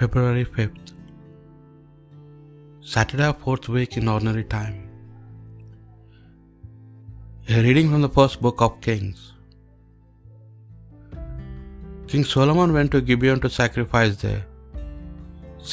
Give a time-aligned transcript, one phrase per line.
[0.00, 0.90] February 5th,
[2.90, 4.76] Saturday, fourth week in ordinary time.
[7.54, 9.24] A reading from the first book of Kings.
[12.06, 14.44] King Solomon went to Gibeon to sacrifice there,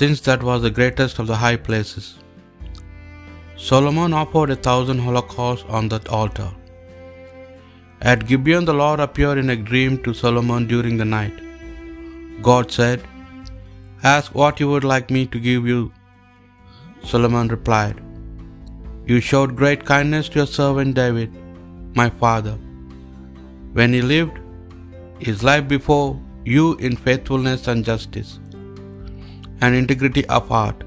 [0.00, 2.10] since that was the greatest of the high places.
[3.68, 6.50] Solomon offered a thousand holocausts on that altar.
[8.12, 11.40] At Gibeon, the Lord appeared in a dream to Solomon during the night.
[12.50, 13.10] God said,
[14.12, 15.80] Ask what you would like me to give you.
[17.10, 18.00] Solomon replied,
[19.10, 21.30] You showed great kindness to your servant David,
[22.00, 22.54] my father,
[23.78, 24.36] when he lived
[25.26, 26.08] his life before
[26.54, 28.32] you in faithfulness and justice
[29.62, 30.84] and integrity of heart.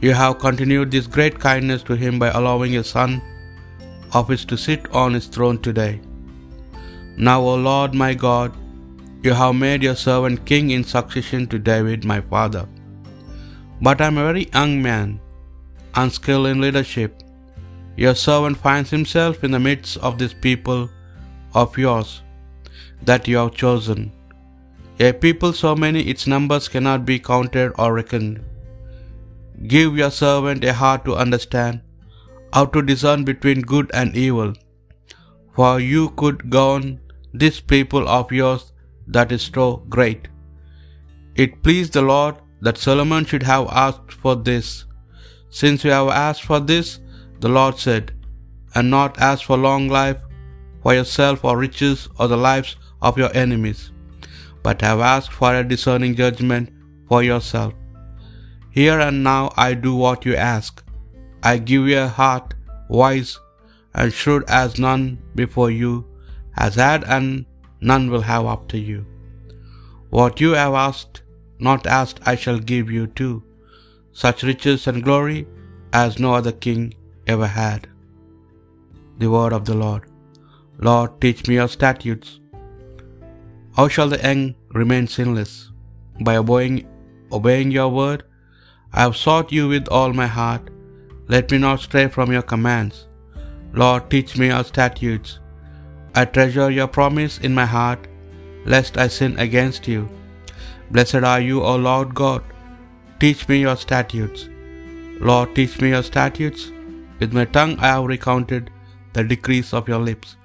[0.00, 3.20] You have continued this great kindness to him by allowing a son
[4.20, 6.00] of his to sit on his throne today.
[7.28, 8.52] Now, O Lord my God,
[9.22, 12.66] you have made your servant king in succession to David my father.
[13.80, 15.20] But I am a very young man,
[15.94, 17.22] unskilled in leadership.
[17.96, 20.88] Your servant finds himself in the midst of this people
[21.54, 22.22] of yours
[23.02, 24.12] that you have chosen.
[25.00, 28.40] A people so many its numbers cannot be counted or reckoned.
[29.66, 31.80] Give your servant a heart to understand
[32.52, 34.54] how to discern between good and evil.
[35.56, 37.00] For you could govern
[37.32, 38.72] this people of yours
[39.08, 40.28] that is so great.
[41.34, 44.84] It pleased the Lord that Solomon should have asked for this.
[45.50, 46.98] Since you have asked for this,
[47.40, 48.12] the Lord said,
[48.74, 50.20] and not asked for long life
[50.82, 53.92] for yourself or riches or the lives of your enemies,
[54.62, 56.70] but have asked for a discerning judgment
[57.08, 57.72] for yourself.
[58.70, 60.84] Here and now I do what you ask.
[61.42, 62.54] I give you a heart
[62.88, 63.38] wise
[63.94, 66.06] and shrewd as none before you
[66.52, 67.46] has had and
[67.80, 69.06] none will have after you.
[70.10, 71.22] What you have asked,
[71.58, 73.42] not asked, I shall give you too,
[74.12, 75.46] such riches and glory
[75.92, 76.94] as no other king
[77.26, 77.88] ever had.
[79.18, 80.04] The word of the Lord.
[80.78, 82.40] Lord, teach me your statutes.
[83.76, 85.70] How shall the young remain sinless?
[86.20, 86.86] By obeying,
[87.32, 88.24] obeying your word.
[88.92, 90.70] I have sought you with all my heart.
[91.28, 93.06] Let me not stray from your commands.
[93.72, 95.40] Lord, teach me your statutes.
[96.14, 98.06] I treasure your promise in my heart,
[98.64, 100.08] lest I sin against you.
[100.90, 102.42] Blessed are you, O Lord God.
[103.20, 104.48] Teach me your statutes.
[105.20, 106.70] Lord, teach me your statutes.
[107.20, 108.70] With my tongue I have recounted
[109.12, 110.36] the decrees of your lips.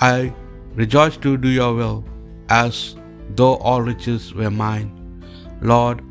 [0.00, 0.34] I
[0.74, 2.04] rejoice to do your will,
[2.48, 2.96] as
[3.36, 4.90] though all riches were mine.
[5.60, 6.02] Lord,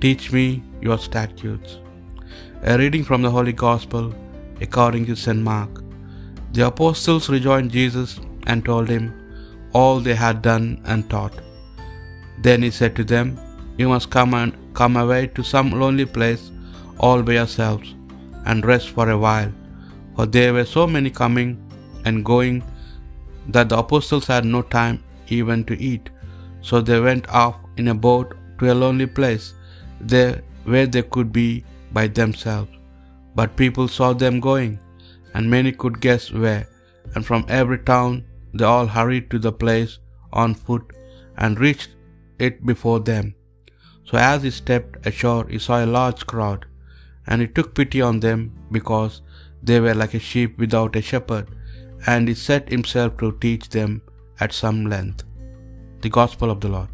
[0.00, 1.78] teach me your statutes.
[2.62, 4.14] A reading from the Holy Gospel
[4.60, 5.38] according to St.
[5.38, 5.82] Mark.
[6.52, 9.12] The apostles rejoined Jesus and told him
[9.72, 11.34] all they had done and taught.
[12.38, 13.38] Then he said to them,
[13.78, 16.50] You must come and come away to some lonely place
[16.98, 17.94] all by yourselves
[18.46, 19.52] and rest for a while.
[20.16, 21.50] For there were so many coming
[22.04, 22.62] and going
[23.48, 26.10] that the apostles had no time even to eat.
[26.60, 29.54] So they went off in a boat to a lonely place
[30.00, 32.70] there where they could be by themselves.
[33.34, 34.78] But people saw them going,
[35.34, 36.68] and many could guess where,
[37.14, 38.24] and from every town
[38.54, 39.98] they all hurried to the place
[40.32, 40.92] on foot
[41.36, 41.90] and reached
[42.38, 43.34] it before them.
[44.04, 46.66] So as he stepped ashore, he saw a large crowd,
[47.26, 48.40] and he took pity on them
[48.76, 49.22] because
[49.62, 51.48] they were like a sheep without a shepherd,
[52.06, 54.02] and he set himself to teach them
[54.40, 55.22] at some length.
[56.00, 56.88] The Gospel of the Lord.